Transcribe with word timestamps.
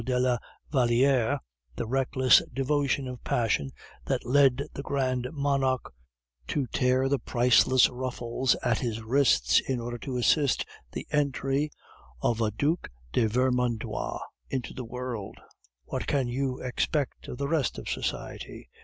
de 0.03 0.19
la 0.19 0.39
Valliere 0.71 1.37
the 1.75 1.85
reckless 1.85 2.41
devotion 2.55 3.07
of 3.07 3.23
passion 3.23 3.69
that 4.05 4.25
led 4.25 4.63
the 4.73 4.81
grand 4.81 5.27
monarch 5.31 5.93
to 6.47 6.65
tear 6.65 7.07
the 7.07 7.19
priceless 7.19 7.87
ruffles 7.87 8.55
at 8.63 8.79
his 8.79 9.03
wrists 9.03 9.59
in 9.67 9.79
order 9.79 9.99
to 9.99 10.17
assist 10.17 10.65
the 10.93 11.05
entry 11.11 11.69
of 12.19 12.41
a 12.41 12.49
Duc 12.49 12.89
de 13.13 13.27
Vermandois 13.27 14.17
into 14.49 14.73
the 14.73 14.85
world 14.85 15.37
what 15.85 16.07
can 16.07 16.27
you 16.27 16.57
expect 16.63 17.27
of 17.27 17.37
the 17.37 17.47
rest 17.47 17.77
of 17.77 17.87
society? 17.87 18.71